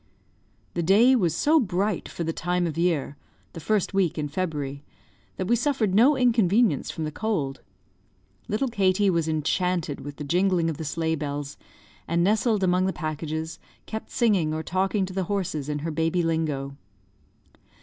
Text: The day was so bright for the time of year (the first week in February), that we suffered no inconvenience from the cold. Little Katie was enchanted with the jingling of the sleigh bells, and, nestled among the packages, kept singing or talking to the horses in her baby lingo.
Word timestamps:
The 0.73 0.81
day 0.81 1.15
was 1.15 1.35
so 1.35 1.59
bright 1.59 2.09
for 2.09 2.23
the 2.23 2.33
time 2.33 2.65
of 2.65 2.75
year 2.75 3.17
(the 3.53 3.59
first 3.59 3.93
week 3.93 4.17
in 4.17 4.29
February), 4.29 4.83
that 5.37 5.45
we 5.45 5.55
suffered 5.55 5.93
no 5.93 6.17
inconvenience 6.17 6.89
from 6.89 7.03
the 7.03 7.11
cold. 7.11 7.61
Little 8.47 8.67
Katie 8.67 9.11
was 9.11 9.27
enchanted 9.27 10.01
with 10.01 10.15
the 10.15 10.23
jingling 10.23 10.71
of 10.71 10.77
the 10.77 10.85
sleigh 10.85 11.13
bells, 11.13 11.55
and, 12.07 12.23
nestled 12.23 12.63
among 12.63 12.87
the 12.87 12.93
packages, 12.93 13.59
kept 13.85 14.09
singing 14.09 14.55
or 14.55 14.63
talking 14.63 15.05
to 15.05 15.13
the 15.13 15.25
horses 15.25 15.69
in 15.69 15.77
her 15.85 15.91
baby 15.91 16.23
lingo. 16.23 16.75